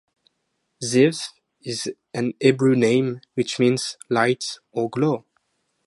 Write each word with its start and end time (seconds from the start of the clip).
Ziv 0.83 1.27
is 1.63 1.91
a 2.15 2.33
Hebrew 2.41 2.75
name, 2.75 3.21
which 3.35 3.59
means 3.59 3.97
"light" 4.09 4.57
or 4.71 4.89
"glow". 4.89 5.25